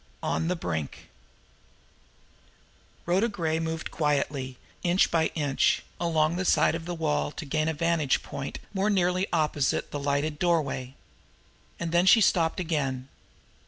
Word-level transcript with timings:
ON 0.23 0.47
THE 0.47 0.55
BRINK 0.55 1.09
Rhoda 3.05 3.29
Gray 3.29 3.59
moved 3.59 3.91
quietly, 3.91 4.57
inch 4.81 5.11
by 5.11 5.27
inch, 5.35 5.83
along 5.99 6.37
the 6.37 6.43
side 6.43 6.73
of 6.73 6.85
the 6.85 6.95
wall 6.95 7.29
to 7.33 7.45
gain 7.45 7.67
a 7.67 7.73
point 7.73 7.75
of 7.75 7.77
vantage 7.77 8.21
more 8.73 8.89
nearly 8.89 9.27
opposite 9.31 9.91
the 9.91 9.99
lighted 9.99 10.39
doorway. 10.39 10.95
And 11.79 11.91
then 11.91 12.07
she 12.07 12.19
stopped 12.19 12.59
again. 12.59 13.09